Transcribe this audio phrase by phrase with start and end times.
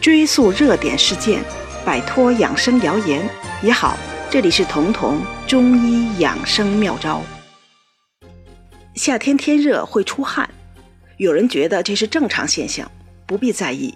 [0.00, 1.42] 追溯热点事件，
[1.84, 3.26] 摆脱养生谣言
[3.62, 3.96] 也好。
[4.30, 7.22] 这里是彤彤中医养生妙招。
[8.94, 10.48] 夏天天热会出汗，
[11.16, 12.90] 有人觉得这是正常现象，
[13.26, 13.94] 不必在意；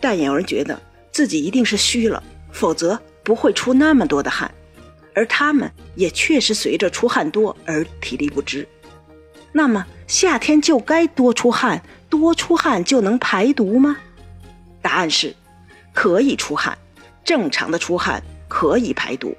[0.00, 0.80] 但也有人觉得
[1.12, 2.22] 自己一定是虚了，
[2.52, 4.50] 否则不会出那么多的汗。
[5.14, 8.66] 而他们也确实随着出汗多而体力不支。
[9.52, 13.96] 那么夏天就该多出汗，多出汗就能排毒吗？
[14.82, 15.34] 答案是，
[15.92, 16.76] 可以出汗，
[17.24, 19.36] 正常的出汗可以排毒，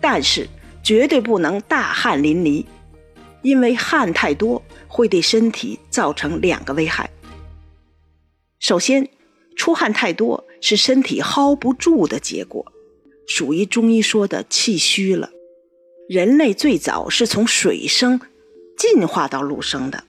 [0.00, 0.48] 但是
[0.82, 2.64] 绝对不能大汗淋漓，
[3.42, 7.10] 因为汗太多会对身体造成两个危害。
[8.58, 9.08] 首先，
[9.56, 12.72] 出汗太多是身体薅不住的结果，
[13.26, 15.30] 属于中医说的气虚了。
[16.08, 18.20] 人类最早是从水生。
[18.76, 20.04] 进化到陆生的，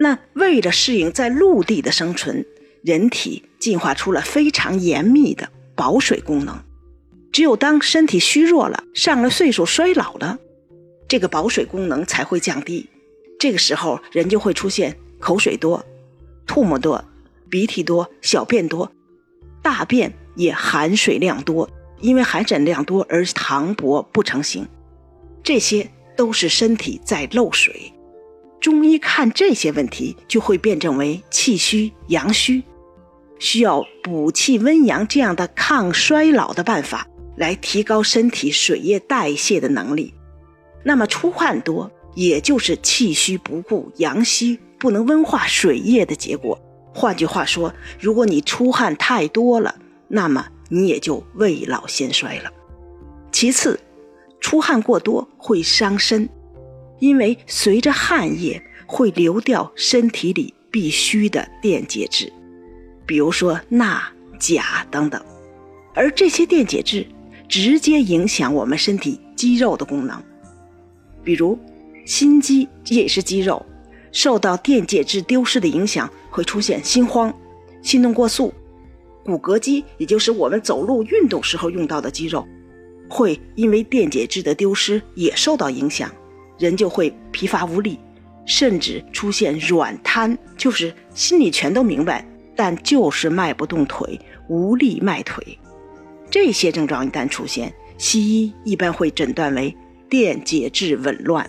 [0.00, 2.44] 那为了适应在陆地的生存，
[2.82, 6.62] 人体进化出了非常严密的保水功能。
[7.32, 10.38] 只有当身体虚弱了，上了岁数衰老了，
[11.08, 12.88] 这个保水功能才会降低。
[13.38, 15.84] 这个时候，人就会出现口水多、
[16.46, 17.04] 吐沫多、
[17.48, 18.92] 鼻涕多、小便多，
[19.62, 21.68] 大便也含水量多，
[22.00, 24.66] 因为含水量多而溏薄不成形。
[25.42, 25.90] 这些。
[26.14, 27.90] 都是身体在漏水，
[28.60, 32.62] 中医看这些问题就会辩证为气虚阳虚，
[33.42, 40.14] 需要补气温阳这样的抗衰老的办法来提高身体水液代谢的能力。
[40.84, 46.56] 那么出汗多，也就是气虚不固、阳虚不能温化水液的结果。
[46.94, 49.74] 换句话说，如果你出汗太多了，
[50.06, 52.50] 那么你也就未老先衰了。
[53.32, 53.80] 其次。
[54.40, 56.28] 出汗过多会伤身，
[56.98, 62.32] 因为随着汗液会流掉身体里必需的电解质，
[63.06, 64.02] 比如说钠、
[64.38, 65.22] 钾等等，
[65.94, 67.06] 而这些电解质
[67.48, 70.22] 直接影响我们身体肌肉的功能。
[71.24, 71.58] 比如
[72.04, 73.64] 心肌也是肌肉，
[74.10, 77.32] 受到电解质丢失的影响，会出现心慌、
[77.82, 78.52] 心动过速；
[79.24, 82.46] 骨骼肌也就是我们走路运动时候用到的肌肉。
[83.08, 86.10] 会因为电解质的丢失也受到影响，
[86.58, 87.98] 人就会疲乏无力，
[88.46, 95.58] 甚至出现软瘫，就是心里全都明白，但就是迈不动腿，无力迈腿。
[96.30, 99.76] 这些症状一旦出现，西医一般会诊断为
[100.08, 101.48] 电解质紊乱。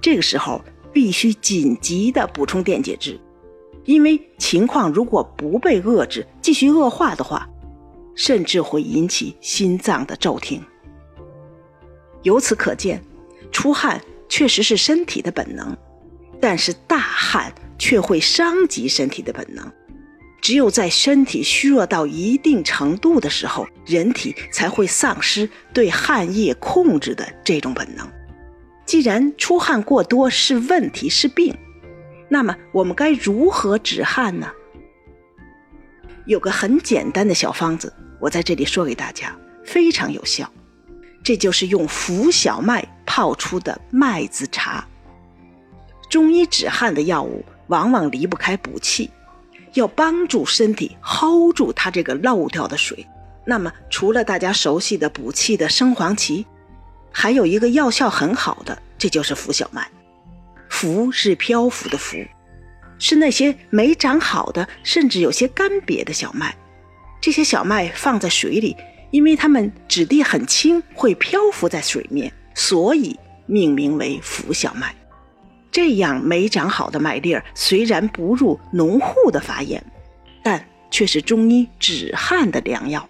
[0.00, 3.20] 这个时候必须紧急的补充电解质，
[3.84, 7.48] 因为情况如果不被遏制，继续恶化的话，
[8.14, 10.62] 甚至会引起心脏的骤停。
[12.22, 13.02] 由此可见，
[13.52, 15.76] 出汗确实是身体的本能，
[16.40, 19.70] 但是大汗却会伤及身体的本能。
[20.50, 28.04] 只有在身体虚弱到一定程度的时候，人体才会丧失对汗液控制的这种本能。
[28.84, 31.56] 既然出汗过多是问题是病，
[32.28, 34.50] 那么我们该如何止汗呢？
[36.26, 39.32] 有个很简单的小方子，我在这里说给大家，
[39.64, 40.52] 非常有效。
[41.22, 44.84] 这就是用浮小麦泡出的麦子茶。
[46.08, 49.08] 中医止汗的药物往往离不开补气，
[49.74, 53.06] 要帮助身体 hold 住它这个漏掉的水。
[53.44, 56.46] 那么，除了大家熟悉的补气的生黄芪，
[57.10, 59.90] 还有一个药效很好的，这就是浮小麦。
[60.68, 62.16] 浮是漂浮的浮，
[62.98, 66.56] 是那些没长好的，甚至有些干瘪的小麦。
[67.20, 68.76] 这些小麦放在水里。
[69.12, 74.94] 因为它们质地很轻，会漂浮在水面，所以命名为浮小麦。
[75.70, 79.84] 这样没长好的麦粒儿，虽然不入农户的法眼，
[80.42, 83.08] 但却是中医止汗的良药。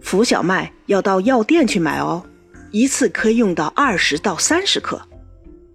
[0.00, 2.24] 浮小麦要到药店去买哦，
[2.70, 5.00] 一次可以用到二十到三十克。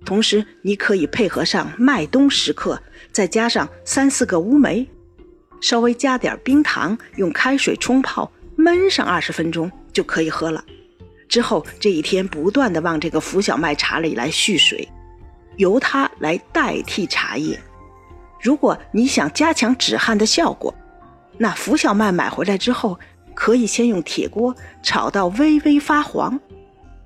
[0.06, 4.88] 同时，你可以配合上麦冬十克，再加上三四个乌梅，
[5.62, 8.32] 稍微加点冰糖，用开水冲泡。
[8.56, 10.64] 焖上二十分钟就可以喝了。
[11.28, 14.88] 之后这一天不断的往这个浮小麦茶里来蓄水，
[15.58, 17.60] 由它来代替茶叶。
[18.42, 20.74] 如果你想加强止汗的效果，
[21.38, 23.00] 那浮小麦买回来之后，
[23.34, 26.40] 可以先用铁锅炒到微微发黄。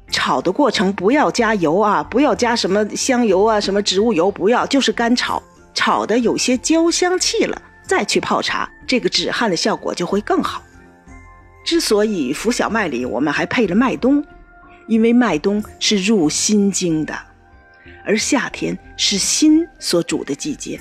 [0.10, 5.42] 炒的过程不要加油啊，不要加什么香油啊，什么植物油不要，就是干炒。
[5.74, 10.64] 炒的有些焦香气了，再去泡茶，这个止汗的效果就会更好。
[11.64, 14.26] 之所以浮小麦里我们还配了麦冬，
[14.88, 17.14] 因为麦冬是入心经的，
[18.06, 20.80] 而夏天是心所主的季节，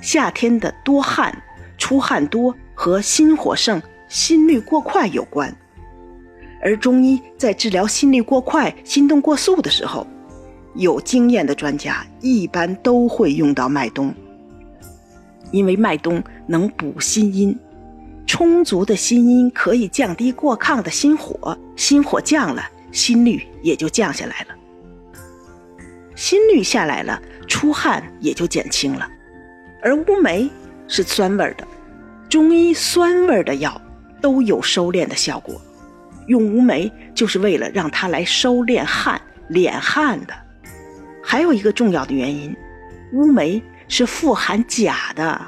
[0.00, 1.36] 夏天的多汗、
[1.76, 5.54] 出汗多和心火盛、心率过快有关。
[6.62, 10.06] 而中医在治疗心率过快、心动过速的时候，
[10.74, 14.14] 有经验的专家一般都会用到麦冬，
[15.50, 17.58] 因为麦冬能补心阴，
[18.26, 22.62] 充足的心阴可以降低过亢的心火，心火降了，
[22.92, 24.54] 心率也就降下来了，
[26.22, 29.10] 心率下来了，出汗也就减轻了。
[29.82, 30.48] 而乌梅
[30.86, 31.66] 是酸味的，
[32.28, 33.82] 中医酸味的药
[34.20, 35.60] 都有收敛的效果。
[36.28, 39.20] 用乌梅就是为了让它来收敛汗、
[39.50, 40.32] 敛汗的。
[41.24, 42.54] 还有一个重要的原因，
[43.14, 45.40] 乌梅是富含钾的，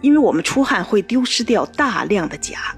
[0.00, 2.76] 因为我们出汗会丢失掉大量的钾，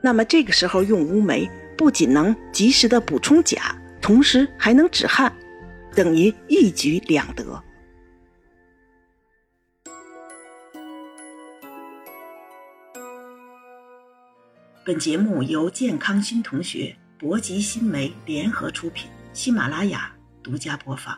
[0.00, 1.46] 那么这个时候用乌梅
[1.76, 5.30] 不仅能及时的补充钾，同时还能止汗，
[6.00, 7.62] 等于一举两得。
[14.82, 20.10] 本节目由健康新同学、博吉新媒联合出品，喜马拉雅
[20.42, 21.14] 独家播放。